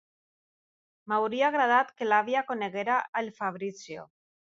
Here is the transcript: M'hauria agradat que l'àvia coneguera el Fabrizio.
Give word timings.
M'hauria 1.11 1.45
agradat 1.53 1.93
que 2.01 2.09
l'àvia 2.09 2.45
coneguera 2.51 2.99
el 3.23 3.33
Fabrizio. 3.41 4.13